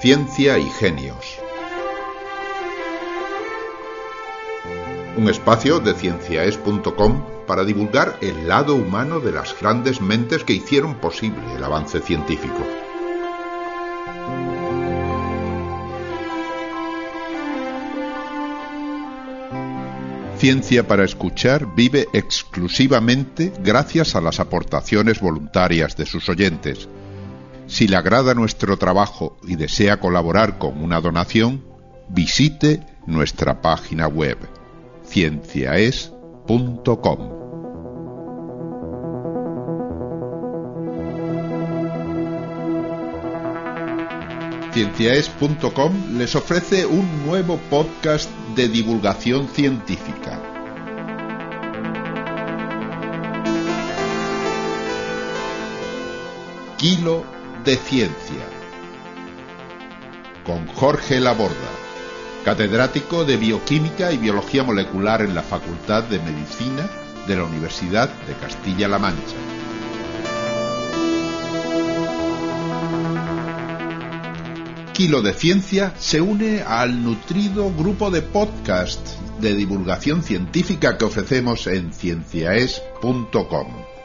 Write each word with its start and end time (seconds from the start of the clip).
Ciencia 0.00 0.58
y 0.58 0.64
Genios. 0.70 1.38
Un 5.18 5.28
espacio 5.28 5.78
de 5.78 5.92
cienciaes.com 5.92 7.22
para 7.46 7.64
divulgar 7.64 8.16
el 8.22 8.48
lado 8.48 8.76
humano 8.76 9.20
de 9.20 9.32
las 9.32 9.54
grandes 9.60 10.00
mentes 10.00 10.42
que 10.42 10.54
hicieron 10.54 10.94
posible 10.94 11.42
el 11.54 11.62
avance 11.62 12.00
científico. 12.00 12.66
Ciencia 20.38 20.88
para 20.88 21.04
Escuchar 21.04 21.74
vive 21.74 22.08
exclusivamente 22.14 23.52
gracias 23.62 24.16
a 24.16 24.22
las 24.22 24.40
aportaciones 24.40 25.20
voluntarias 25.20 25.94
de 25.98 26.06
sus 26.06 26.26
oyentes. 26.30 26.88
Si 27.70 27.86
le 27.86 27.96
agrada 27.96 28.34
nuestro 28.34 28.76
trabajo 28.78 29.38
y 29.44 29.54
desea 29.54 30.00
colaborar 30.00 30.58
con 30.58 30.82
una 30.82 31.00
donación, 31.00 31.64
visite 32.08 32.84
nuestra 33.06 33.62
página 33.62 34.08
web 34.08 34.38
cienciaes.com. 35.06 36.10
Cienciaes.com 44.72 46.18
les 46.18 46.34
ofrece 46.34 46.86
un 46.86 47.24
nuevo 47.24 47.56
podcast 47.70 48.28
de 48.56 48.68
divulgación 48.68 49.46
científica. 49.46 50.42
Kilo 56.76 57.39
de 57.64 57.76
Ciencia. 57.76 58.44
Con 60.44 60.66
Jorge 60.68 61.20
Laborda, 61.20 61.54
catedrático 62.44 63.24
de 63.24 63.36
Bioquímica 63.36 64.12
y 64.12 64.18
Biología 64.18 64.62
Molecular 64.62 65.22
en 65.22 65.34
la 65.34 65.42
Facultad 65.42 66.04
de 66.04 66.18
Medicina 66.20 66.88
de 67.26 67.36
la 67.36 67.44
Universidad 67.44 68.08
de 68.26 68.34
Castilla-La 68.34 68.98
Mancha. 68.98 69.36
Kilo 74.92 75.22
de 75.22 75.32
Ciencia 75.32 75.94
se 75.98 76.20
une 76.20 76.62
al 76.62 77.02
nutrido 77.02 77.72
grupo 77.74 78.10
de 78.10 78.22
podcast 78.22 79.00
de 79.40 79.54
divulgación 79.54 80.22
científica 80.22 80.98
que 80.98 81.04
ofrecemos 81.04 81.66
en 81.66 81.92
cienciaes.com. 81.92 83.99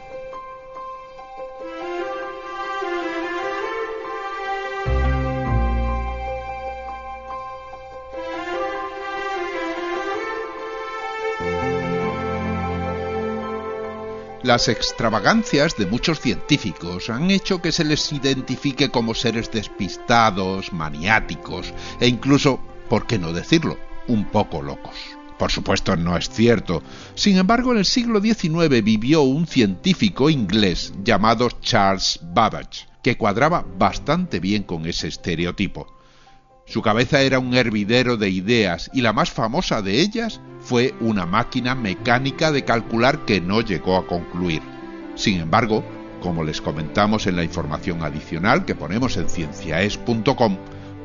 Las 14.45 14.67
extravagancias 14.67 15.75
de 15.75 15.87
muchos 15.87 16.19
científicos 16.19 17.09
han 17.09 17.31
hecho 17.31 17.63
que 17.63 17.71
se 17.71 17.83
les 17.83 18.13
identifique 18.13 18.91
como 18.91 19.15
seres 19.15 19.49
despistados, 19.49 20.71
maniáticos 20.71 21.73
e 21.99 22.07
incluso, 22.07 22.59
por 22.87 23.07
qué 23.07 23.17
no 23.17 23.33
decirlo, 23.33 23.79
un 24.07 24.25
poco 24.25 24.61
locos. 24.61 24.93
Por 25.39 25.51
supuesto 25.51 25.95
no 25.95 26.15
es 26.15 26.29
cierto. 26.29 26.83
Sin 27.15 27.37
embargo, 27.37 27.71
en 27.71 27.79
el 27.79 27.85
siglo 27.85 28.21
XIX 28.21 28.83
vivió 28.83 29.23
un 29.23 29.47
científico 29.47 30.29
inglés 30.29 30.93
llamado 31.03 31.49
Charles 31.61 32.19
Babbage, 32.21 32.87
que 33.01 33.17
cuadraba 33.17 33.65
bastante 33.79 34.39
bien 34.39 34.61
con 34.61 34.85
ese 34.85 35.07
estereotipo. 35.07 35.94
Su 36.65 36.81
cabeza 36.81 37.21
era 37.21 37.37
un 37.37 37.53
hervidero 37.53 38.17
de 38.17 38.29
ideas 38.29 38.89
y 38.91 39.01
la 39.01 39.13
más 39.13 39.29
famosa 39.29 39.83
de 39.83 40.01
ellas 40.01 40.41
fue 40.59 40.95
una 40.99 41.25
máquina 41.27 41.75
mecánica 41.75 42.51
de 42.51 42.65
calcular 42.65 43.23
que 43.25 43.39
no 43.39 43.61
llegó 43.61 43.97
a 43.97 44.07
concluir. 44.07 44.63
Sin 45.13 45.39
embargo, 45.39 45.85
como 46.21 46.43
les 46.43 46.61
comentamos 46.61 47.27
en 47.27 47.35
la 47.35 47.43
información 47.43 48.03
adicional 48.03 48.65
que 48.65 48.73
ponemos 48.73 49.15
en 49.17 49.29
cienciaes.com, 49.29 50.57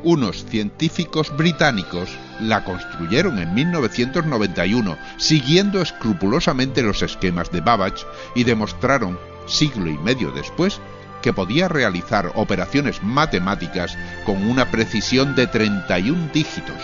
unos 0.03 0.47
científicos 0.47 1.37
británicos 1.37 2.09
la 2.41 2.65
construyeron 2.65 3.38
en 3.38 3.53
1991 3.53 4.97
siguiendo 5.19 5.82
escrupulosamente 5.82 6.82
los 6.82 7.03
esquemas 7.03 7.50
de 7.50 7.60
Babbage 7.60 8.06
y 8.34 8.44
demostraron, 8.44 9.19
siglo 9.47 9.91
y 9.91 9.98
medio 9.98 10.31
después, 10.31 10.81
que 11.22 11.32
podía 11.32 11.69
realizar 11.69 12.32
operaciones 12.34 13.03
matemáticas 13.03 13.97
con 14.25 14.48
una 14.48 14.70
precisión 14.70 15.34
de 15.34 15.47
31 15.47 16.31
dígitos. 16.32 16.81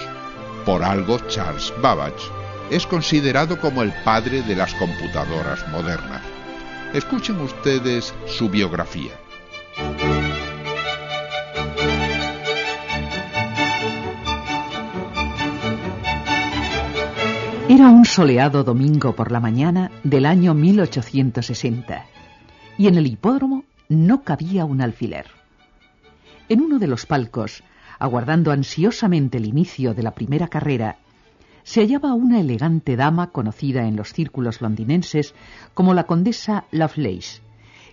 Por 0.65 0.83
algo 0.83 1.19
Charles 1.29 1.73
Babbage 1.81 2.31
es 2.71 2.87
considerado 2.87 3.61
como 3.61 3.83
el 3.83 3.93
padre 4.05 4.43
de 4.43 4.57
las 4.57 4.75
computadoras 4.75 5.67
modernas. 5.69 6.23
Escuchen 6.93 7.41
ustedes 7.41 8.15
su 8.27 8.49
biografía. 8.49 9.13
Era 17.69 17.89
un 17.89 18.05
soleado 18.05 18.63
domingo 18.63 19.15
por 19.15 19.33
la 19.33 19.41
mañana 19.41 19.91
del 20.05 20.25
año 20.25 20.55
1860 20.55 22.07
y 22.79 22.87
en 22.87 22.97
el 22.97 23.07
hipódromo 23.07 23.65
no 23.89 24.23
cabía 24.23 24.65
un 24.65 24.81
alfiler. 24.81 25.27
En 26.49 26.61
uno 26.61 26.79
de 26.79 26.87
los 26.87 27.07
palcos, 27.07 27.63
aguardando 27.99 28.53
ansiosamente 28.53 29.39
el 29.39 29.47
inicio 29.47 29.95
de 29.95 30.03
la 30.03 30.15
primera 30.15 30.49
carrera, 30.49 30.99
se 31.63 31.81
hallaba 31.81 32.15
una 32.15 32.39
elegante 32.39 32.95
dama 32.95 33.33
conocida 33.33 33.87
en 33.89 33.97
los 33.97 34.13
círculos 34.13 34.61
londinenses 34.61 35.35
como 35.75 35.95
la 35.95 36.05
condesa 36.05 36.65
Lovelace, 36.71 37.41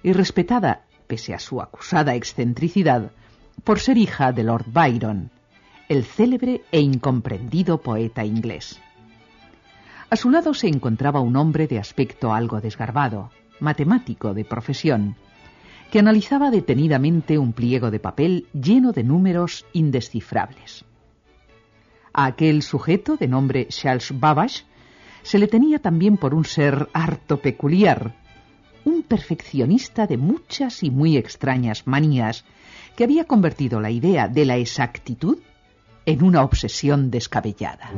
y 0.03 0.13
respetada, 0.13 0.83
pese 1.07 1.33
a 1.33 1.39
su 1.39 1.61
acusada 1.61 2.13
excentricidad, 2.13 3.11
por 3.63 3.79
ser 3.79 3.97
hija 3.97 4.31
de 4.31 4.43
Lord 4.43 4.65
Byron, 4.67 5.31
el 5.89 6.03
célebre 6.03 6.61
e 6.71 6.81
incomprendido 6.81 7.81
poeta 7.81 8.23
inglés. 8.25 8.79
A 10.09 10.15
su 10.15 10.29
lado 10.29 10.53
se 10.53 10.67
encontraba 10.67 11.21
un 11.21 11.35
hombre 11.35 11.65
de 11.65 11.79
aspecto 11.79 12.33
algo 12.33 12.61
desgarbado, 12.61 13.31
matemático 13.59 14.35
de 14.35 14.45
profesión, 14.45 15.15
que 15.93 15.99
analizaba 15.99 16.49
detenidamente 16.49 17.37
un 17.37 17.53
pliego 17.53 17.91
de 17.91 17.99
papel 17.99 18.47
lleno 18.51 18.93
de 18.93 19.03
números 19.03 19.63
indescifrables. 19.73 20.85
A 22.11 22.25
aquel 22.25 22.63
sujeto, 22.63 23.15
de 23.15 23.27
nombre 23.27 23.67
Charles 23.67 24.11
Babbage, 24.19 24.63
se 25.21 25.37
le 25.37 25.47
tenía 25.47 25.77
también 25.77 26.17
por 26.17 26.33
un 26.33 26.45
ser 26.45 26.89
harto 26.93 27.37
peculiar, 27.41 28.15
un 28.85 29.03
perfeccionista 29.03 30.07
de 30.07 30.17
muchas 30.17 30.81
y 30.81 30.89
muy 30.89 31.15
extrañas 31.15 31.85
manías, 31.85 32.43
que 32.95 33.03
había 33.03 33.25
convertido 33.25 33.79
la 33.79 33.91
idea 33.91 34.27
de 34.27 34.45
la 34.45 34.57
exactitud 34.57 35.37
en 36.07 36.23
una 36.23 36.41
obsesión 36.41 37.11
descabellada. 37.11 37.91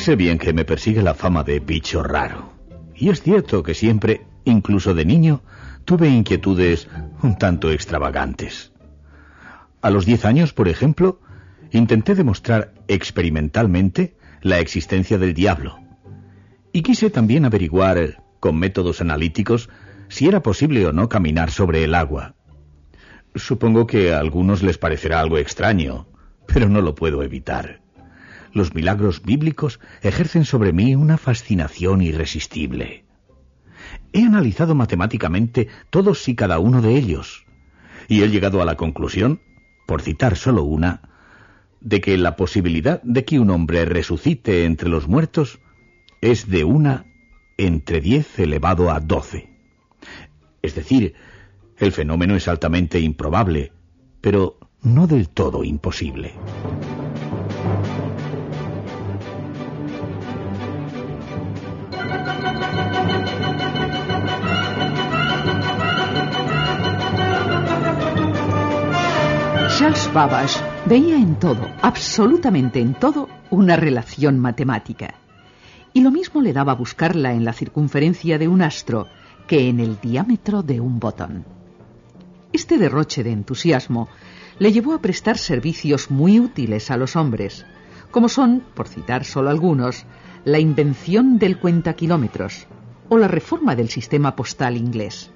Sé 0.00 0.16
bien 0.16 0.38
que 0.38 0.54
me 0.54 0.64
persigue 0.64 1.02
la 1.02 1.12
fama 1.12 1.44
de 1.44 1.60
bicho 1.60 2.02
raro. 2.02 2.54
Y 2.96 3.10
es 3.10 3.20
cierto 3.20 3.62
que 3.62 3.74
siempre, 3.74 4.22
incluso 4.46 4.94
de 4.94 5.04
niño, 5.04 5.42
tuve 5.84 6.08
inquietudes 6.08 6.88
un 7.22 7.36
tanto 7.36 7.70
extravagantes. 7.70 8.72
A 9.82 9.90
los 9.90 10.06
diez 10.06 10.24
años, 10.24 10.54
por 10.54 10.68
ejemplo, 10.68 11.20
intenté 11.70 12.14
demostrar 12.14 12.72
experimentalmente 12.88 14.16
la 14.40 14.58
existencia 14.58 15.18
del 15.18 15.34
diablo. 15.34 15.78
Y 16.72 16.80
quise 16.80 17.10
también 17.10 17.44
averiguar, 17.44 18.24
con 18.40 18.58
métodos 18.58 19.02
analíticos, 19.02 19.68
si 20.08 20.28
era 20.28 20.42
posible 20.42 20.86
o 20.86 20.94
no 20.94 21.10
caminar 21.10 21.50
sobre 21.50 21.84
el 21.84 21.94
agua. 21.94 22.36
Supongo 23.34 23.86
que 23.86 24.14
a 24.14 24.18
algunos 24.18 24.62
les 24.62 24.78
parecerá 24.78 25.20
algo 25.20 25.36
extraño, 25.36 26.08
pero 26.46 26.70
no 26.70 26.80
lo 26.80 26.94
puedo 26.94 27.22
evitar 27.22 27.82
los 28.52 28.74
milagros 28.74 29.22
bíblicos 29.22 29.80
ejercen 30.02 30.44
sobre 30.44 30.72
mí 30.72 30.94
una 30.94 31.18
fascinación 31.18 32.02
irresistible. 32.02 33.04
He 34.12 34.22
analizado 34.22 34.74
matemáticamente 34.74 35.68
todos 35.90 36.28
y 36.28 36.34
cada 36.34 36.58
uno 36.58 36.82
de 36.82 36.96
ellos, 36.96 37.46
y 38.08 38.22
he 38.22 38.28
llegado 38.28 38.60
a 38.60 38.64
la 38.64 38.76
conclusión, 38.76 39.40
por 39.86 40.02
citar 40.02 40.36
solo 40.36 40.64
una, 40.64 41.02
de 41.80 42.00
que 42.00 42.16
la 42.18 42.36
posibilidad 42.36 43.02
de 43.02 43.24
que 43.24 43.38
un 43.38 43.50
hombre 43.50 43.84
resucite 43.84 44.64
entre 44.64 44.88
los 44.88 45.08
muertos 45.08 45.60
es 46.20 46.48
de 46.48 46.64
una 46.64 47.06
entre 47.56 48.00
diez 48.00 48.38
elevado 48.38 48.90
a 48.90 49.00
doce. 49.00 49.50
Es 50.62 50.74
decir, 50.74 51.14
el 51.78 51.92
fenómeno 51.92 52.36
es 52.36 52.48
altamente 52.48 53.00
improbable, 53.00 53.72
pero 54.20 54.58
no 54.82 55.06
del 55.06 55.28
todo 55.28 55.64
imposible. 55.64 56.34
Charles 69.92 70.62
veía 70.86 71.16
en 71.16 71.34
todo, 71.36 71.68
absolutamente 71.82 72.78
en 72.78 72.94
todo, 72.94 73.28
una 73.50 73.74
relación 73.74 74.38
matemática. 74.38 75.14
Y 75.92 76.02
lo 76.02 76.12
mismo 76.12 76.42
le 76.42 76.52
daba 76.52 76.74
buscarla 76.74 77.32
en 77.32 77.44
la 77.44 77.52
circunferencia 77.52 78.38
de 78.38 78.46
un 78.46 78.62
astro 78.62 79.08
que 79.48 79.68
en 79.68 79.80
el 79.80 80.00
diámetro 80.00 80.62
de 80.62 80.80
un 80.80 81.00
botón. 81.00 81.44
Este 82.52 82.78
derroche 82.78 83.24
de 83.24 83.32
entusiasmo 83.32 84.08
le 84.60 84.70
llevó 84.70 84.94
a 84.94 85.02
prestar 85.02 85.38
servicios 85.38 86.08
muy 86.10 86.38
útiles 86.38 86.92
a 86.92 86.96
los 86.96 87.16
hombres, 87.16 87.66
como 88.12 88.28
son, 88.28 88.62
por 88.74 88.86
citar 88.86 89.24
solo 89.24 89.50
algunos, 89.50 90.04
la 90.44 90.60
invención 90.60 91.38
del 91.38 91.58
cuentakilómetros 91.58 92.68
o 93.08 93.18
la 93.18 93.26
reforma 93.26 93.74
del 93.74 93.88
sistema 93.88 94.36
postal 94.36 94.76
inglés. 94.76 95.32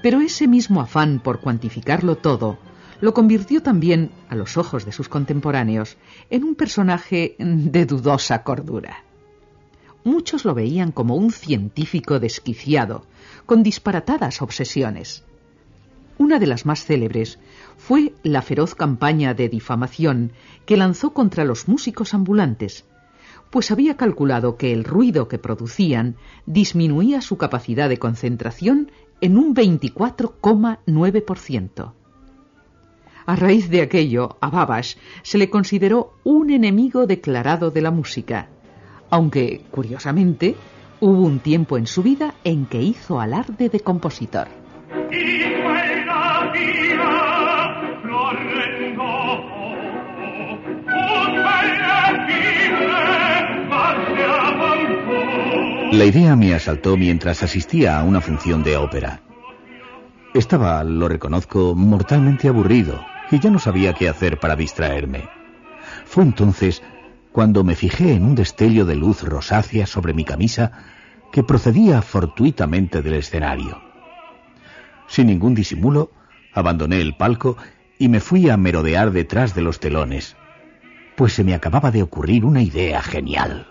Pero 0.00 0.20
ese 0.20 0.46
mismo 0.46 0.80
afán 0.80 1.18
por 1.18 1.40
cuantificarlo 1.40 2.16
todo 2.16 2.58
lo 3.02 3.12
convirtió 3.12 3.62
también, 3.62 4.10
a 4.28 4.36
los 4.36 4.56
ojos 4.56 4.84
de 4.84 4.92
sus 4.92 5.08
contemporáneos, 5.08 5.96
en 6.30 6.44
un 6.44 6.54
personaje 6.54 7.34
de 7.40 7.84
dudosa 7.84 8.44
cordura. 8.44 9.02
Muchos 10.04 10.44
lo 10.44 10.54
veían 10.54 10.92
como 10.92 11.16
un 11.16 11.32
científico 11.32 12.20
desquiciado, 12.20 13.04
con 13.44 13.64
disparatadas 13.64 14.40
obsesiones. 14.40 15.24
Una 16.16 16.38
de 16.38 16.46
las 16.46 16.64
más 16.64 16.84
célebres 16.84 17.40
fue 17.76 18.14
la 18.22 18.40
feroz 18.40 18.76
campaña 18.76 19.34
de 19.34 19.48
difamación 19.48 20.30
que 20.64 20.76
lanzó 20.76 21.12
contra 21.12 21.44
los 21.44 21.66
músicos 21.66 22.14
ambulantes, 22.14 22.84
pues 23.50 23.72
había 23.72 23.96
calculado 23.96 24.56
que 24.56 24.72
el 24.72 24.84
ruido 24.84 25.26
que 25.26 25.38
producían 25.38 26.14
disminuía 26.46 27.20
su 27.20 27.36
capacidad 27.36 27.88
de 27.88 27.98
concentración 27.98 28.92
en 29.20 29.36
un 29.36 29.56
24,9%. 29.56 31.94
A 33.24 33.36
raíz 33.36 33.70
de 33.70 33.82
aquello, 33.82 34.36
a 34.40 34.50
Babash 34.50 34.96
se 35.22 35.38
le 35.38 35.48
consideró 35.48 36.14
un 36.24 36.50
enemigo 36.50 37.06
declarado 37.06 37.70
de 37.70 37.80
la 37.80 37.92
música, 37.92 38.48
aunque, 39.10 39.62
curiosamente, 39.70 40.56
hubo 41.00 41.22
un 41.22 41.38
tiempo 41.38 41.78
en 41.78 41.86
su 41.86 42.02
vida 42.02 42.34
en 42.42 42.66
que 42.66 42.82
hizo 42.82 43.20
alarde 43.20 43.68
de 43.68 43.80
compositor. 43.80 44.48
La 55.92 56.04
idea 56.06 56.34
me 56.34 56.54
asaltó 56.54 56.96
mientras 56.96 57.42
asistía 57.42 58.00
a 58.00 58.02
una 58.02 58.20
función 58.20 58.64
de 58.64 58.76
ópera. 58.76 59.20
Estaba, 60.34 60.82
lo 60.82 61.06
reconozco, 61.06 61.74
mortalmente 61.76 62.48
aburrido 62.48 63.11
y 63.32 63.40
ya 63.40 63.50
no 63.50 63.58
sabía 63.58 63.94
qué 63.94 64.08
hacer 64.08 64.38
para 64.38 64.56
distraerme. 64.56 65.28
Fue 66.04 66.22
entonces 66.22 66.82
cuando 67.32 67.64
me 67.64 67.74
fijé 67.74 68.12
en 68.12 68.24
un 68.24 68.34
destello 68.34 68.84
de 68.84 68.94
luz 68.94 69.22
rosácea 69.22 69.86
sobre 69.86 70.12
mi 70.12 70.24
camisa 70.24 70.72
que 71.32 71.42
procedía 71.42 72.02
fortuitamente 72.02 73.00
del 73.00 73.14
escenario. 73.14 73.80
Sin 75.06 75.28
ningún 75.28 75.54
disimulo, 75.54 76.12
abandoné 76.52 77.00
el 77.00 77.16
palco 77.16 77.56
y 77.98 78.08
me 78.08 78.20
fui 78.20 78.50
a 78.50 78.56
merodear 78.56 79.12
detrás 79.12 79.54
de 79.54 79.62
los 79.62 79.80
telones, 79.80 80.36
pues 81.16 81.32
se 81.32 81.44
me 81.44 81.54
acababa 81.54 81.90
de 81.90 82.02
ocurrir 82.02 82.44
una 82.44 82.62
idea 82.62 83.00
genial. 83.00 83.68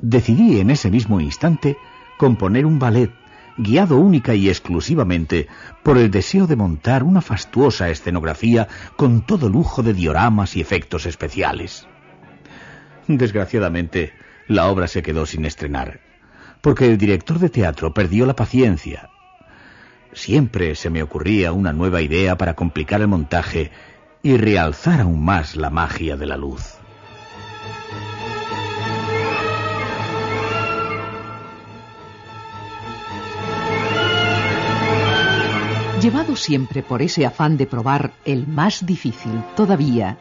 Decidí 0.00 0.60
en 0.60 0.70
ese 0.70 0.90
mismo 0.90 1.20
instante 1.20 1.76
componer 2.18 2.66
un 2.66 2.78
ballet 2.78 3.10
guiado 3.56 3.98
única 3.98 4.34
y 4.34 4.48
exclusivamente 4.48 5.48
por 5.82 5.98
el 5.98 6.10
deseo 6.10 6.46
de 6.46 6.56
montar 6.56 7.02
una 7.02 7.20
fastuosa 7.20 7.88
escenografía 7.88 8.68
con 8.96 9.24
todo 9.24 9.48
lujo 9.48 9.82
de 9.82 9.94
dioramas 9.94 10.56
y 10.56 10.60
efectos 10.60 11.06
especiales. 11.06 11.86
Desgraciadamente, 13.06 14.12
la 14.48 14.68
obra 14.68 14.88
se 14.88 15.02
quedó 15.02 15.26
sin 15.26 15.44
estrenar, 15.44 16.00
porque 16.60 16.86
el 16.86 16.98
director 16.98 17.38
de 17.38 17.50
teatro 17.50 17.94
perdió 17.94 18.26
la 18.26 18.36
paciencia. 18.36 19.10
Siempre 20.12 20.74
se 20.74 20.90
me 20.90 21.02
ocurría 21.02 21.52
una 21.52 21.72
nueva 21.72 22.00
idea 22.00 22.36
para 22.36 22.54
complicar 22.54 23.00
el 23.00 23.08
montaje 23.08 23.70
y 24.22 24.36
realzar 24.36 25.00
aún 25.00 25.24
más 25.24 25.56
la 25.56 25.70
magia 25.70 26.16
de 26.16 26.26
la 26.26 26.36
luz. 26.36 26.78
Llevado 36.00 36.36
siempre 36.36 36.82
por 36.82 37.00
ese 37.00 37.24
afán 37.24 37.56
de 37.56 37.66
probar 37.66 38.12
el 38.26 38.46
más 38.46 38.84
difícil 38.84 39.42
todavía, 39.56 40.18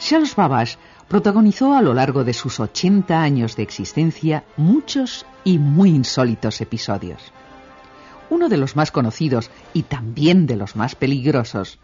Charles 0.00 0.34
Babbage 0.34 0.76
protagonizó 1.06 1.76
a 1.76 1.82
lo 1.82 1.94
largo 1.94 2.24
de 2.24 2.32
sus 2.32 2.58
80 2.58 3.22
años 3.22 3.54
de 3.54 3.62
existencia 3.62 4.42
muchos 4.56 5.24
y 5.44 5.58
muy 5.58 5.90
insólitos 5.90 6.60
episodios. 6.60 7.32
Uno 8.28 8.48
de 8.48 8.56
los 8.56 8.74
más 8.74 8.90
conocidos 8.90 9.52
y 9.72 9.84
también 9.84 10.46
de 10.48 10.56
los 10.56 10.74
más 10.74 10.96
peligrosos 10.96 11.78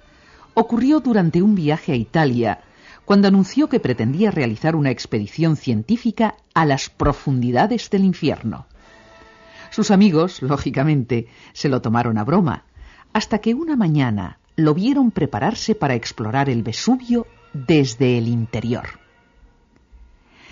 ocurrió 0.54 0.98
durante 0.98 1.40
un 1.40 1.54
viaje 1.54 1.92
a 1.92 1.96
Italia, 1.96 2.62
cuando 3.04 3.28
anunció 3.28 3.68
que 3.68 3.78
pretendía 3.78 4.32
realizar 4.32 4.74
una 4.74 4.90
expedición 4.90 5.54
científica 5.54 6.34
a 6.52 6.66
las 6.66 6.90
profundidades 6.90 7.90
del 7.90 8.04
infierno. 8.04 8.66
Sus 9.70 9.92
amigos, 9.92 10.42
lógicamente, 10.42 11.28
se 11.52 11.68
lo 11.68 11.80
tomaron 11.80 12.18
a 12.18 12.24
broma 12.24 12.64
hasta 13.12 13.38
que 13.38 13.54
una 13.54 13.76
mañana 13.76 14.38
lo 14.56 14.74
vieron 14.74 15.10
prepararse 15.10 15.74
para 15.74 15.94
explorar 15.94 16.48
el 16.48 16.62
Vesubio 16.62 17.26
desde 17.52 18.18
el 18.18 18.28
interior. 18.28 19.00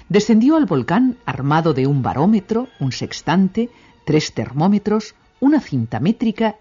Descendió 0.08 0.56
al 0.56 0.64
volcán 0.64 1.18
armado 1.26 1.74
de 1.74 1.86
un 1.86 2.02
barómetro, 2.02 2.68
un 2.80 2.92
sextante, 2.92 3.68
tres 4.04 4.32
termómetros, 4.32 5.14
una 5.40 5.60
cinta 5.60 6.00
métrica 6.00 6.56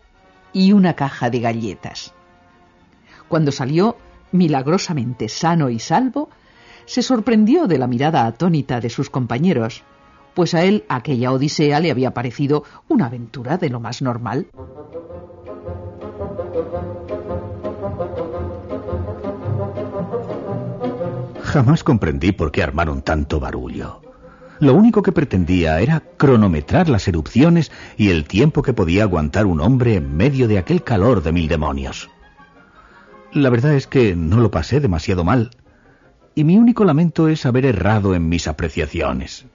y 0.51 0.73
una 0.73 0.93
caja 0.95 1.29
de 1.29 1.39
galletas. 1.39 2.13
Cuando 3.29 3.51
salió, 3.51 3.97
milagrosamente 4.31 5.29
sano 5.29 5.69
y 5.69 5.79
salvo, 5.79 6.29
se 6.85 7.01
sorprendió 7.01 7.67
de 7.67 7.77
la 7.77 7.87
mirada 7.87 8.25
atónita 8.25 8.79
de 8.79 8.89
sus 8.89 9.09
compañeros, 9.09 9.83
pues 10.33 10.53
a 10.53 10.63
él 10.63 10.85
aquella 10.87 11.31
odisea 11.31 11.79
le 11.79 11.91
había 11.91 12.13
parecido 12.13 12.63
una 12.87 13.07
aventura 13.07 13.57
de 13.57 13.69
lo 13.69 13.79
más 13.79 14.01
normal. 14.01 14.47
Jamás 21.43 21.83
comprendí 21.83 22.31
por 22.31 22.51
qué 22.51 22.61
armaron 22.61 23.01
tanto 23.01 23.39
barullo. 23.39 24.01
Lo 24.59 24.73
único 24.73 25.03
que 25.03 25.11
pretendía 25.11 25.79
era 25.79 26.01
cronometrar 26.17 26.89
las 26.89 27.07
erupciones 27.07 27.71
y 27.95 28.09
el 28.09 28.25
tiempo 28.25 28.63
que 28.63 28.73
podía 28.73 29.03
aguantar 29.03 29.45
un 29.45 29.61
hombre 29.61 29.95
en 29.95 30.17
medio 30.17 30.47
de 30.47 30.57
aquel 30.57 30.83
calor 30.83 31.21
de 31.21 31.31
mil 31.31 31.47
demonios. 31.47 32.09
La 33.33 33.49
verdad 33.49 33.73
es 33.75 33.87
que 33.87 34.15
no 34.15 34.39
lo 34.39 34.51
pasé 34.51 34.79
demasiado 34.79 35.23
mal, 35.23 35.51
y 36.33 36.43
mi 36.43 36.57
único 36.57 36.85
lamento 36.85 37.27
es 37.27 37.45
haber 37.45 37.65
errado 37.65 38.15
en 38.15 38.29
mis 38.29 38.47
apreciaciones. 38.47 39.45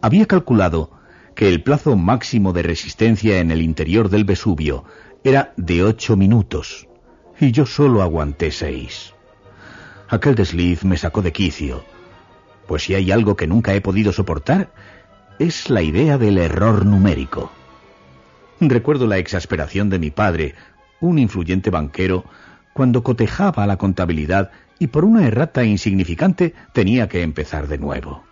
Había 0.00 0.26
calculado 0.26 0.90
que 1.34 1.48
el 1.48 1.62
plazo 1.62 1.96
máximo 1.96 2.52
de 2.52 2.62
resistencia 2.62 3.38
en 3.38 3.50
el 3.50 3.62
interior 3.62 4.08
del 4.08 4.24
Vesubio 4.24 4.84
era 5.24 5.52
de 5.56 5.82
ocho 5.82 6.16
minutos, 6.16 6.88
y 7.40 7.52
yo 7.52 7.66
solo 7.66 8.02
aguanté 8.02 8.50
seis. 8.50 9.14
Aquel 10.08 10.34
desliz 10.34 10.84
me 10.84 10.96
sacó 10.96 11.22
de 11.22 11.32
quicio, 11.32 11.84
pues 12.66 12.84
si 12.84 12.94
hay 12.94 13.10
algo 13.10 13.36
que 13.36 13.46
nunca 13.46 13.74
he 13.74 13.80
podido 13.80 14.12
soportar, 14.12 14.70
es 15.38 15.70
la 15.70 15.82
idea 15.82 16.18
del 16.18 16.38
error 16.38 16.84
numérico. 16.84 17.50
Recuerdo 18.60 19.06
la 19.06 19.18
exasperación 19.18 19.88
de 19.88 19.98
mi 19.98 20.10
padre, 20.10 20.54
un 21.00 21.18
influyente 21.18 21.70
banquero, 21.70 22.24
cuando 22.72 23.02
cotejaba 23.02 23.66
la 23.66 23.76
contabilidad 23.76 24.50
y 24.78 24.88
por 24.88 25.04
una 25.04 25.26
errata 25.26 25.64
insignificante 25.64 26.54
tenía 26.72 27.08
que 27.08 27.22
empezar 27.22 27.68
de 27.68 27.78
nuevo. 27.78 28.27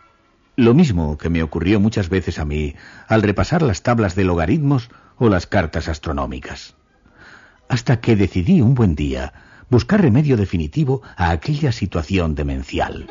Lo 0.58 0.72
mismo 0.72 1.18
que 1.18 1.28
me 1.28 1.42
ocurrió 1.42 1.80
muchas 1.80 2.08
veces 2.08 2.38
a 2.38 2.46
mí 2.46 2.74
al 3.08 3.22
repasar 3.22 3.60
las 3.60 3.82
tablas 3.82 4.14
de 4.14 4.24
logaritmos 4.24 4.88
o 5.18 5.28
las 5.28 5.46
cartas 5.46 5.86
astronómicas. 5.86 6.74
Hasta 7.68 8.00
que 8.00 8.16
decidí 8.16 8.62
un 8.62 8.74
buen 8.74 8.94
día 8.94 9.34
buscar 9.68 10.00
remedio 10.00 10.38
definitivo 10.38 11.02
a 11.14 11.30
aquella 11.30 11.72
situación 11.72 12.34
demencial. 12.34 13.06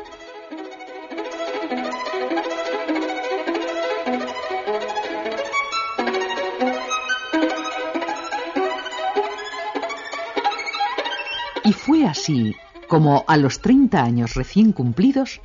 Y 11.62 11.72
fue 11.72 12.06
así 12.06 12.56
como 12.88 13.24
a 13.28 13.36
los 13.36 13.60
30 13.60 14.02
años 14.02 14.34
recién 14.34 14.72
cumplidos 14.72 15.40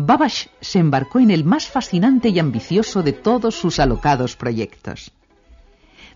Babbage 0.00 0.48
se 0.60 0.78
embarcó 0.78 1.18
en 1.18 1.32
el 1.32 1.42
más 1.42 1.66
fascinante 1.66 2.28
y 2.28 2.38
ambicioso 2.38 3.02
de 3.02 3.12
todos 3.12 3.56
sus 3.56 3.80
alocados 3.80 4.36
proyectos. 4.36 5.10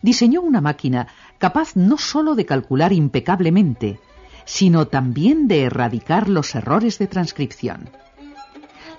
Diseñó 0.02 0.40
una 0.40 0.60
máquina 0.60 1.08
capaz 1.38 1.74
no 1.74 1.98
sólo 1.98 2.36
de 2.36 2.46
calcular 2.46 2.92
impecablemente, 2.92 3.98
sino 4.44 4.86
también 4.86 5.48
de 5.48 5.62
erradicar 5.62 6.28
los 6.28 6.54
errores 6.54 7.00
de 7.00 7.08
transcripción. 7.08 7.90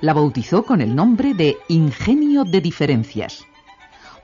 La 0.01 0.13
bautizó 0.13 0.65
con 0.65 0.81
el 0.81 0.93
nombre 0.93 1.33
de 1.33 1.55
ingenio 1.69 2.43
de 2.43 2.59
diferencias, 2.59 3.45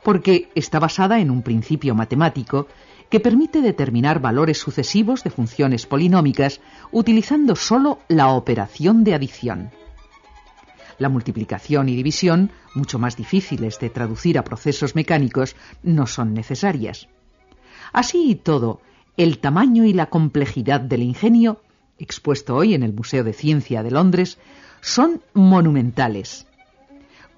porque 0.03 0.49
está 0.55 0.77
basada 0.77 1.21
en 1.21 1.31
un 1.31 1.41
principio 1.41 1.95
matemático 1.95 2.67
que 3.09 3.21
permite 3.21 3.61
determinar 3.61 4.19
valores 4.19 4.57
sucesivos 4.57 5.23
de 5.23 5.29
funciones 5.29 5.85
polinómicas 5.85 6.59
utilizando 6.91 7.55
solo 7.55 7.99
la 8.09 8.33
operación 8.33 9.05
de 9.05 9.13
adición. 9.13 9.78
La 10.99 11.09
multiplicación 11.09 11.89
y 11.89 11.95
división, 11.95 12.51
mucho 12.75 12.99
más 12.99 13.15
difíciles 13.15 13.79
de 13.79 13.89
traducir 13.89 14.37
a 14.37 14.43
procesos 14.43 14.95
mecánicos, 14.95 15.55
no 15.81 16.05
son 16.05 16.33
necesarias. 16.33 17.07
Así 17.93 18.31
y 18.31 18.35
todo, 18.35 18.81
el 19.17 19.39
tamaño 19.39 19.85
y 19.85 19.93
la 19.93 20.07
complejidad 20.07 20.81
del 20.81 21.01
ingenio, 21.01 21.61
expuesto 21.97 22.55
hoy 22.55 22.73
en 22.73 22.83
el 22.83 22.93
Museo 22.93 23.23
de 23.23 23.33
Ciencia 23.33 23.81
de 23.81 23.91
Londres, 23.91 24.37
son 24.81 25.21
monumentales. 25.33 26.47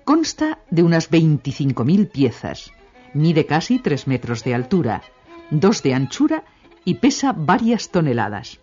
Consta 0.03 0.60
de 0.70 0.84
unas 0.84 1.10
25.000 1.12 2.12
piezas, 2.12 2.72
mide 3.13 3.46
casi 3.46 3.80
3 3.80 4.08
metros 4.08 4.44
de 4.44 4.56
altura, 4.56 5.03
2 5.51 5.84
de 5.84 5.94
anchura 5.94 6.44
y 6.84 6.96
pesa 6.96 7.34
varias 7.34 7.89
toneladas. 7.89 8.60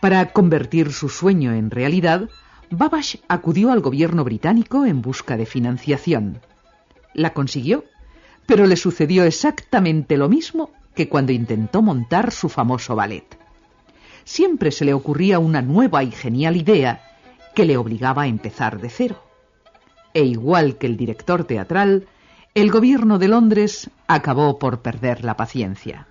Para 0.00 0.32
convertir 0.32 0.92
su 0.92 1.08
sueño 1.08 1.52
en 1.52 1.70
realidad, 1.70 2.28
Babbage 2.70 3.20
acudió 3.28 3.70
al 3.72 3.80
gobierno 3.80 4.24
británico 4.24 4.86
en 4.86 5.02
busca 5.02 5.36
de 5.36 5.46
financiación. 5.46 6.40
La 7.12 7.32
consiguió, 7.32 7.84
pero 8.46 8.66
le 8.66 8.76
sucedió 8.76 9.24
exactamente 9.24 10.16
lo 10.16 10.28
mismo 10.28 10.70
que 10.94 11.08
cuando 11.08 11.32
intentó 11.32 11.82
montar 11.82 12.32
su 12.32 12.48
famoso 12.48 12.94
ballet. 12.94 13.38
Siempre 14.24 14.70
se 14.70 14.84
le 14.84 14.94
ocurría 14.94 15.38
una 15.38 15.62
nueva 15.62 16.02
y 16.02 16.10
genial 16.10 16.56
idea 16.56 17.02
que 17.54 17.64
le 17.64 17.76
obligaba 17.76 18.22
a 18.22 18.26
empezar 18.26 18.80
de 18.80 18.88
cero. 18.88 19.22
E 20.12 20.24
igual 20.24 20.78
que 20.78 20.86
el 20.86 20.96
director 20.96 21.44
teatral, 21.44 22.06
el 22.54 22.70
gobierno 22.70 23.18
de 23.18 23.28
Londres 23.28 23.90
acabó 24.06 24.58
por 24.58 24.80
perder 24.80 25.24
la 25.24 25.36
paciencia. 25.36 26.06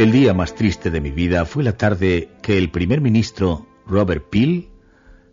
El 0.00 0.12
día 0.12 0.32
más 0.32 0.54
triste 0.54 0.90
de 0.90 1.02
mi 1.02 1.10
vida 1.10 1.44
fue 1.44 1.62
la 1.62 1.76
tarde 1.76 2.30
que 2.40 2.56
el 2.56 2.70
primer 2.70 3.02
ministro, 3.02 3.66
Robert 3.86 4.30
Peel, 4.30 4.70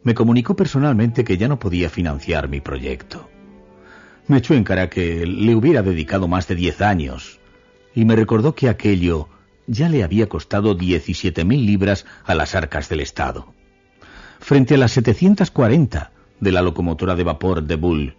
me 0.03 0.13
comunicó 0.13 0.57
personalmente 0.57 1.23
que 1.23 1.37
ya 1.37 1.47
no 1.47 1.57
podía 1.57 1.89
financiar 1.89 2.49
mi 2.49 2.59
proyecto. 2.59 3.29
Me 4.27 4.39
echó 4.39 4.55
en 4.55 4.65
cara 4.65 4.89
que 4.89 5.25
le 5.25 5.55
hubiera 5.55 5.83
dedicado 5.83 6.27
más 6.27 6.49
de 6.49 6.55
diez 6.55 6.81
años 6.81 7.39
y 7.95 8.03
me 8.03 8.17
recordó 8.17 8.55
que 8.55 8.67
aquello 8.67 9.29
ya 9.67 9.87
le 9.87 10.03
había 10.03 10.27
costado 10.27 10.77
17.000 10.77 11.65
libras 11.65 12.05
a 12.25 12.35
las 12.35 12.53
arcas 12.53 12.89
del 12.89 12.99
Estado, 12.99 13.53
frente 14.41 14.75
a 14.75 14.79
las 14.79 14.91
740 14.91 16.11
de 16.41 16.51
la 16.51 16.61
locomotora 16.61 17.15
de 17.15 17.23
vapor 17.23 17.63
de 17.63 17.75
Bull. 17.77 18.17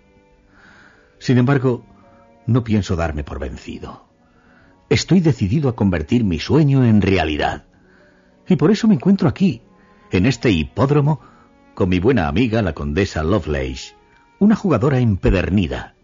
Sin 1.18 1.36
embargo, 1.36 1.84
no 2.46 2.64
pienso 2.64 2.96
darme 2.96 3.22
por 3.22 3.38
vencido. 3.38 4.07
Estoy 4.90 5.20
decidido 5.20 5.68
a 5.68 5.76
convertir 5.76 6.24
mi 6.24 6.38
sueño 6.38 6.82
en 6.82 7.02
realidad. 7.02 7.64
Y 8.48 8.56
por 8.56 8.70
eso 8.70 8.88
me 8.88 8.94
encuentro 8.94 9.28
aquí, 9.28 9.60
en 10.10 10.24
este 10.24 10.50
hipódromo, 10.50 11.20
con 11.74 11.90
mi 11.90 11.98
buena 11.98 12.26
amiga, 12.26 12.62
la 12.62 12.72
condesa 12.72 13.22
Lovelace, 13.22 13.94
una 14.38 14.56
jugadora 14.56 14.98
empedernida. 14.98 15.94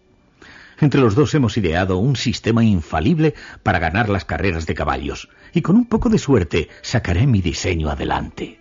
Entre 0.80 1.00
los 1.00 1.14
dos 1.14 1.34
hemos 1.34 1.56
ideado 1.56 1.96
un 1.96 2.14
sistema 2.14 2.62
infalible 2.62 3.34
para 3.62 3.78
ganar 3.78 4.10
las 4.10 4.26
carreras 4.26 4.66
de 4.66 4.74
caballos, 4.74 5.30
y 5.54 5.62
con 5.62 5.76
un 5.76 5.86
poco 5.86 6.10
de 6.10 6.18
suerte 6.18 6.68
sacaré 6.82 7.26
mi 7.26 7.40
diseño 7.40 7.88
adelante. 7.88 8.60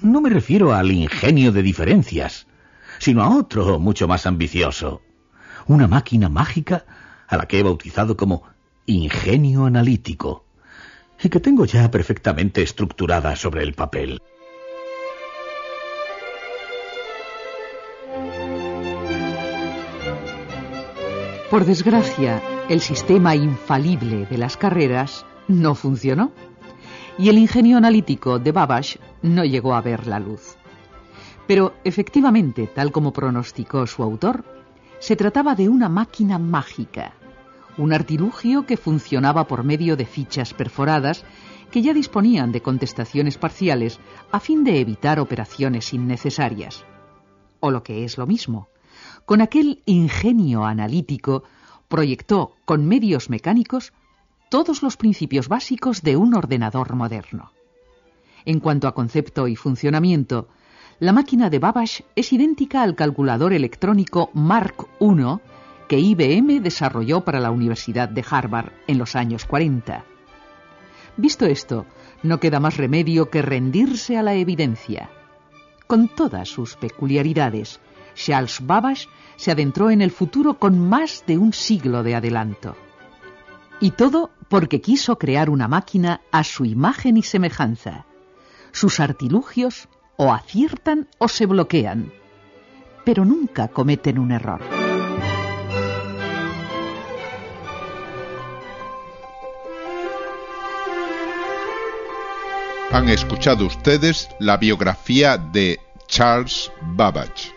No 0.00 0.22
me 0.22 0.30
refiero 0.30 0.72
al 0.72 0.90
ingenio 0.92 1.52
de 1.52 1.62
diferencias, 1.62 2.46
sino 2.98 3.22
a 3.22 3.36
otro 3.36 3.78
mucho 3.78 4.08
más 4.08 4.24
ambicioso. 4.24 5.02
Una 5.66 5.88
máquina 5.88 6.30
mágica 6.30 6.86
a 7.28 7.36
la 7.36 7.46
que 7.46 7.58
he 7.58 7.62
bautizado 7.62 8.16
como 8.16 8.55
ingenio 8.86 9.64
analítico, 9.64 10.44
y 11.20 11.28
que 11.28 11.40
tengo 11.40 11.64
ya 11.64 11.90
perfectamente 11.90 12.62
estructurada 12.62 13.34
sobre 13.34 13.62
el 13.64 13.74
papel. 13.74 14.22
Por 21.50 21.64
desgracia, 21.64 22.40
el 22.68 22.80
sistema 22.80 23.34
infalible 23.34 24.26
de 24.26 24.38
las 24.38 24.56
carreras 24.56 25.24
no 25.48 25.74
funcionó 25.74 26.32
y 27.18 27.28
el 27.28 27.38
ingenio 27.38 27.78
analítico 27.78 28.38
de 28.38 28.52
Babbage 28.52 28.98
no 29.22 29.44
llegó 29.44 29.74
a 29.74 29.80
ver 29.80 30.06
la 30.06 30.20
luz. 30.20 30.56
Pero 31.46 31.74
efectivamente, 31.84 32.66
tal 32.66 32.92
como 32.92 33.12
pronosticó 33.12 33.86
su 33.86 34.02
autor, 34.02 34.44
se 34.98 35.16
trataba 35.16 35.54
de 35.54 35.68
una 35.68 35.88
máquina 35.88 36.38
mágica 36.38 37.14
un 37.78 37.92
artilugio 37.92 38.66
que 38.66 38.76
funcionaba 38.76 39.46
por 39.46 39.64
medio 39.64 39.96
de 39.96 40.06
fichas 40.06 40.54
perforadas 40.54 41.24
que 41.70 41.82
ya 41.82 41.92
disponían 41.92 42.52
de 42.52 42.62
contestaciones 42.62 43.38
parciales 43.38 43.98
a 44.32 44.40
fin 44.40 44.64
de 44.64 44.80
evitar 44.80 45.20
operaciones 45.20 45.92
innecesarias. 45.92 46.84
O 47.60 47.70
lo 47.70 47.82
que 47.82 48.04
es 48.04 48.18
lo 48.18 48.26
mismo, 48.26 48.68
con 49.24 49.40
aquel 49.40 49.82
ingenio 49.86 50.64
analítico 50.64 51.42
proyectó 51.88 52.54
con 52.64 52.86
medios 52.86 53.30
mecánicos 53.30 53.92
todos 54.48 54.82
los 54.82 54.96
principios 54.96 55.48
básicos 55.48 56.02
de 56.02 56.16
un 56.16 56.34
ordenador 56.34 56.94
moderno. 56.94 57.52
En 58.44 58.60
cuanto 58.60 58.86
a 58.86 58.94
concepto 58.94 59.48
y 59.48 59.56
funcionamiento, 59.56 60.48
la 61.00 61.12
máquina 61.12 61.50
de 61.50 61.58
Babbage 61.58 62.04
es 62.14 62.32
idéntica 62.32 62.82
al 62.82 62.94
calculador 62.94 63.52
electrónico 63.52 64.30
Mark 64.32 64.86
I 65.00 65.40
que 65.88 65.98
IBM 65.98 66.60
desarrolló 66.60 67.22
para 67.22 67.40
la 67.40 67.50
Universidad 67.50 68.08
de 68.08 68.24
Harvard 68.28 68.72
en 68.86 68.98
los 68.98 69.16
años 69.16 69.44
40. 69.44 70.04
Visto 71.16 71.46
esto, 71.46 71.86
no 72.22 72.40
queda 72.40 72.60
más 72.60 72.76
remedio 72.76 73.30
que 73.30 73.42
rendirse 73.42 74.16
a 74.16 74.22
la 74.22 74.34
evidencia. 74.34 75.10
Con 75.86 76.08
todas 76.08 76.48
sus 76.48 76.76
peculiaridades, 76.76 77.80
Charles 78.14 78.66
Babbage 78.66 79.08
se 79.36 79.50
adentró 79.50 79.90
en 79.90 80.02
el 80.02 80.10
futuro 80.10 80.58
con 80.58 80.78
más 80.78 81.24
de 81.26 81.38
un 81.38 81.52
siglo 81.52 82.02
de 82.02 82.16
adelanto. 82.16 82.76
Y 83.80 83.92
todo 83.92 84.30
porque 84.48 84.80
quiso 84.80 85.18
crear 85.18 85.50
una 85.50 85.68
máquina 85.68 86.22
a 86.32 86.44
su 86.44 86.64
imagen 86.64 87.16
y 87.16 87.22
semejanza. 87.22 88.06
Sus 88.72 89.00
artilugios 89.00 89.88
o 90.16 90.32
aciertan 90.32 91.08
o 91.18 91.28
se 91.28 91.46
bloquean, 91.46 92.12
pero 93.04 93.24
nunca 93.24 93.68
cometen 93.68 94.18
un 94.18 94.32
error. 94.32 94.75
Han 102.96 103.10
escuchado 103.10 103.66
ustedes 103.66 104.26
la 104.38 104.56
biografía 104.56 105.36
de 105.36 105.78
Charles 106.08 106.72
Babbage. 106.80 107.52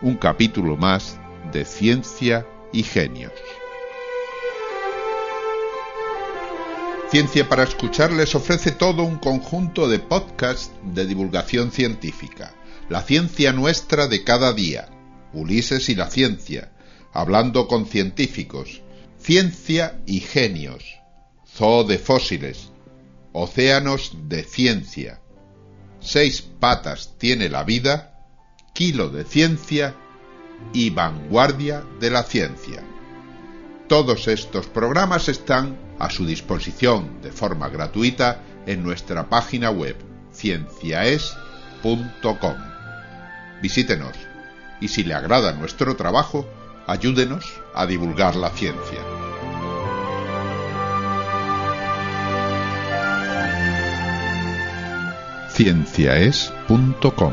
Un 0.00 0.16
capítulo 0.16 0.78
más 0.78 1.18
de 1.52 1.66
Ciencia 1.66 2.46
y 2.72 2.82
Genios. 2.82 3.34
Ciencia 7.10 7.46
para 7.46 7.64
Escuchar 7.64 8.10
les 8.12 8.34
ofrece 8.34 8.70
todo 8.70 9.02
un 9.02 9.18
conjunto 9.18 9.86
de 9.86 9.98
podcasts 9.98 10.72
de 10.82 11.04
divulgación 11.04 11.72
científica. 11.72 12.54
La 12.88 13.02
ciencia 13.02 13.52
nuestra 13.52 14.06
de 14.08 14.24
cada 14.24 14.54
día. 14.54 14.88
Ulises 15.34 15.90
y 15.90 15.94
la 15.94 16.08
ciencia. 16.08 16.72
Hablando 17.12 17.68
con 17.68 17.84
científicos. 17.84 18.80
Ciencia 19.18 20.00
y 20.06 20.20
Genios. 20.20 21.02
Zoo 21.54 21.84
de 21.84 21.98
fósiles 21.98 22.71
Océanos 23.32 24.12
de 24.28 24.44
ciencia. 24.44 25.20
Seis 26.00 26.42
patas 26.42 27.14
tiene 27.18 27.48
la 27.48 27.64
vida, 27.64 28.26
kilo 28.74 29.08
de 29.08 29.24
ciencia 29.24 29.94
y 30.72 30.90
vanguardia 30.90 31.84
de 32.00 32.10
la 32.10 32.24
ciencia. 32.24 32.82
Todos 33.88 34.28
estos 34.28 34.66
programas 34.66 35.28
están 35.28 35.78
a 35.98 36.10
su 36.10 36.26
disposición 36.26 37.20
de 37.22 37.32
forma 37.32 37.68
gratuita 37.68 38.42
en 38.66 38.82
nuestra 38.82 39.28
página 39.28 39.70
web 39.70 39.96
cienciaes.com. 40.32 42.56
Visítenos 43.60 44.16
y 44.80 44.88
si 44.88 45.04
le 45.04 45.14
agrada 45.14 45.52
nuestro 45.52 45.94
trabajo, 45.96 46.48
ayúdenos 46.86 47.44
a 47.74 47.86
divulgar 47.86 48.34
la 48.34 48.50
ciencia. 48.50 49.21
cienciaes.com. 55.54 57.32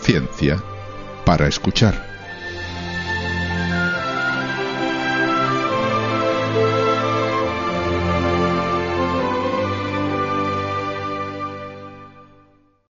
Ciencia 0.00 0.62
para 1.24 1.48
escuchar. 1.48 2.05